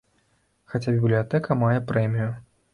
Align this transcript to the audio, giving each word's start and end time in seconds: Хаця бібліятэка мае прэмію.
Хаця 0.73 0.95
бібліятэка 0.95 1.61
мае 1.63 1.73
прэмію. 1.93 2.29